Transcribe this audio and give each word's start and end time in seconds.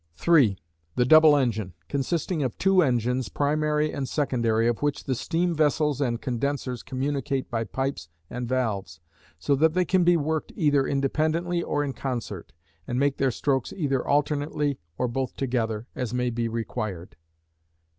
3. 0.15 0.57
The 0.95 1.05
double 1.05 1.37
engine; 1.37 1.75
consisting 1.87 2.41
of 2.41 2.57
two 2.57 2.81
engines, 2.81 3.29
primary 3.29 3.93
and 3.93 4.09
secondary, 4.09 4.67
of 4.67 4.81
which 4.81 5.03
the 5.03 5.13
steam 5.13 5.53
vessels 5.53 6.01
and 6.01 6.19
condensers 6.19 6.81
communicate 6.81 7.51
by 7.51 7.65
pipes 7.65 8.09
and 8.27 8.49
valves, 8.49 8.99
so 9.37 9.53
that 9.55 9.75
they 9.75 9.85
can 9.85 10.03
be 10.03 10.17
worked 10.17 10.51
either 10.55 10.87
independently 10.87 11.61
or 11.61 11.83
in 11.83 11.93
concert; 11.93 12.51
and 12.87 12.99
make 12.99 13.17
their 13.17 13.29
strokes 13.29 13.71
either 13.77 14.03
alternately 14.07 14.79
or 14.97 15.07
both 15.07 15.35
together, 15.35 15.85
as 15.93 16.15
may 16.15 16.31
be 16.31 16.47
required. 16.47 17.15